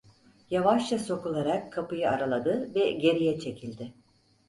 [0.49, 3.93] Yavaşça sokularak kapıyı araladı ve geriye çekildi.